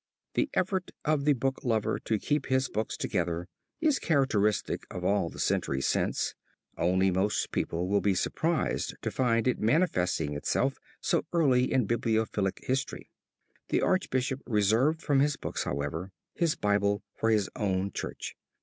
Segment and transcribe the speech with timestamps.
[0.33, 3.47] The effort of the booklover to keep his books together
[3.79, 6.33] is characteristic of all the centuries since,
[6.75, 12.65] only most people will be surprised to find it manifesting itself so early in bibliophilic
[12.65, 13.11] history.
[13.69, 18.35] The Archbishop reserved from his books, however, his Bible for his own church.